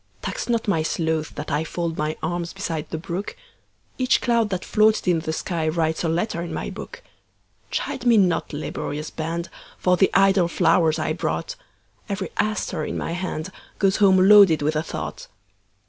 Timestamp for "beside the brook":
2.53-3.37